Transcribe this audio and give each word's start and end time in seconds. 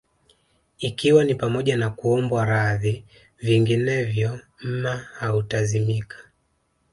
Ikiwa 0.79 1.23
ni 1.23 1.35
pamoja 1.35 1.77
na 1.77 1.89
kuombwa 1.89 2.45
radhi 2.45 3.05
vinginevyo 3.39 4.39
mma 4.63 4.97
hautazimika 4.97 6.17